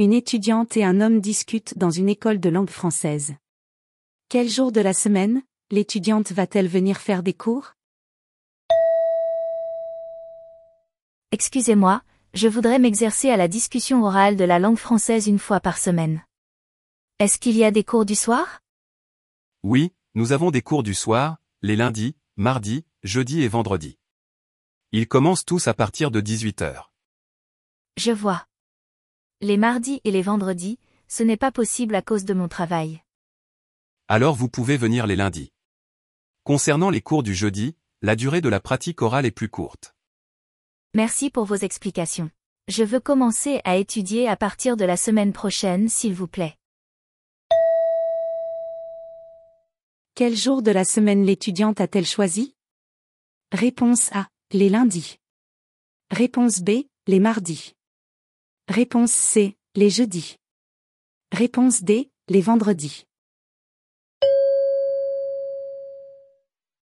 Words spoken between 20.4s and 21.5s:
des cours du soir,